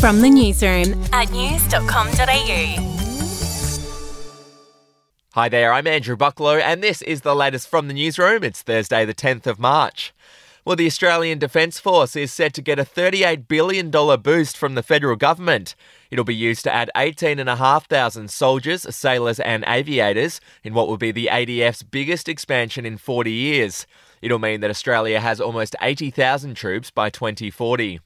[0.00, 2.94] from the newsroom at news.com.au.
[5.32, 8.42] Hi there, I'm Andrew Bucklow, and this is the latest from the newsroom.
[8.44, 10.12] It's Thursday, the 10th of March.
[10.64, 14.82] Well, the Australian Defence Force is set to get a $38 billion boost from the
[14.82, 15.74] federal government.
[16.10, 21.28] It'll be used to add 18,500 soldiers, sailors, and aviators in what will be the
[21.32, 23.86] ADF's biggest expansion in 40 years.
[24.20, 28.00] It'll mean that Australia has almost 80,000 troops by 2040.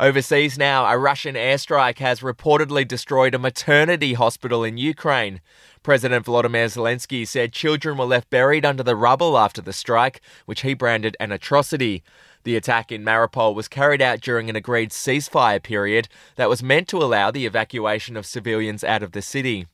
[0.00, 5.42] Overseas now, a Russian airstrike has reportedly destroyed a maternity hospital in Ukraine.
[5.82, 10.62] President Volodymyr Zelensky said children were left buried under the rubble after the strike, which
[10.62, 12.02] he branded an atrocity.
[12.44, 16.88] The attack in Mariupol was carried out during an agreed ceasefire period that was meant
[16.88, 19.66] to allow the evacuation of civilians out of the city.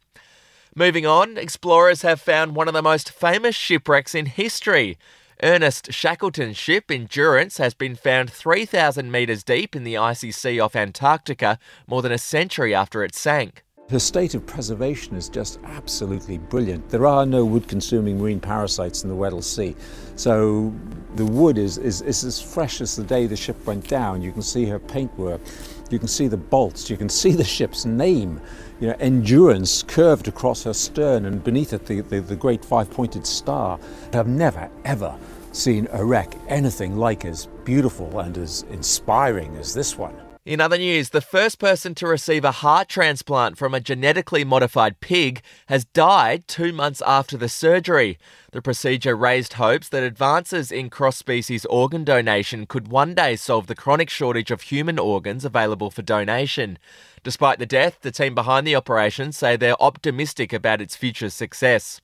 [0.74, 4.98] Moving on, explorers have found one of the most famous shipwrecks in history.
[5.42, 10.74] Ernest Shackleton's ship Endurance has been found 3,000 metres deep in the icy sea off
[10.74, 13.62] Antarctica more than a century after it sank.
[13.88, 16.88] Her state of preservation is just absolutely brilliant.
[16.88, 19.76] There are no wood consuming marine parasites in the Weddell Sea.
[20.16, 20.74] So
[21.14, 24.22] the wood is, is, is as fresh as the day the ship went down.
[24.22, 25.40] You can see her paintwork,
[25.88, 28.40] you can see the bolts, you can see the ship's name.
[28.80, 32.90] You know, endurance curved across her stern and beneath it the, the, the great five
[32.90, 33.78] pointed star.
[34.12, 35.16] I've never, ever
[35.52, 40.25] seen a wreck anything like as beautiful and as inspiring as this one.
[40.46, 45.00] In other news, the first person to receive a heart transplant from a genetically modified
[45.00, 48.16] pig has died two months after the surgery.
[48.52, 53.66] The procedure raised hopes that advances in cross species organ donation could one day solve
[53.66, 56.78] the chronic shortage of human organs available for donation.
[57.24, 62.00] Despite the death, the team behind the operation say they're optimistic about its future success.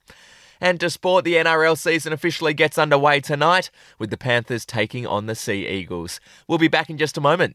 [0.61, 3.70] And to sport, the NRL season officially gets underway tonight
[4.01, 6.19] with the Panthers taking on the Sea Eagles.
[6.48, 7.55] We'll be back in just a moment.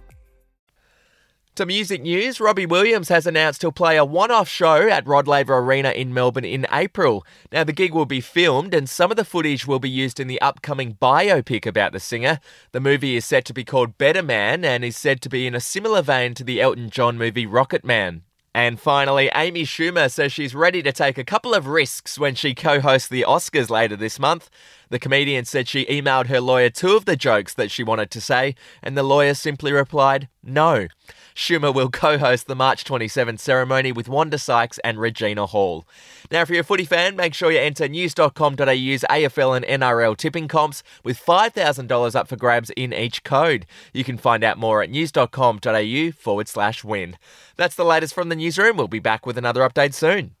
[1.61, 5.27] To music news, Robbie Williams has announced he'll play a one off show at Rod
[5.27, 7.23] Laver Arena in Melbourne in April.
[7.51, 10.27] Now, the gig will be filmed and some of the footage will be used in
[10.27, 12.39] the upcoming biopic about the singer.
[12.71, 15.53] The movie is set to be called Better Man and is said to be in
[15.53, 18.21] a similar vein to the Elton John movie Rocketman.
[18.55, 22.55] And finally, Amy Schumer says she's ready to take a couple of risks when she
[22.55, 24.49] co hosts the Oscars later this month.
[24.91, 28.19] The comedian said she emailed her lawyer two of the jokes that she wanted to
[28.19, 30.87] say, and the lawyer simply replied, no.
[31.33, 35.87] Schumer will co host the March 27 ceremony with Wanda Sykes and Regina Hall.
[36.29, 40.49] Now, if you're a footy fan, make sure you enter news.com.au's AFL and NRL tipping
[40.49, 43.65] comps with $5,000 up for grabs in each code.
[43.93, 47.15] You can find out more at news.com.au forward slash win.
[47.55, 48.75] That's the latest from the newsroom.
[48.75, 50.35] We'll be back with another update soon.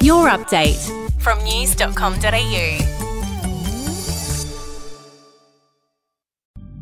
[0.00, 2.91] Your update from news.com.au.